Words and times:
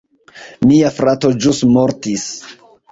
Mia 0.69 0.91
frato 1.01 1.33
ĵus 1.45 1.63
mortis 1.77 2.27